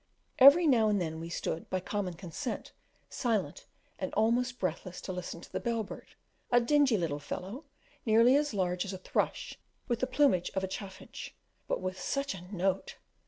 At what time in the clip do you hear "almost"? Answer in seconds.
4.15-4.57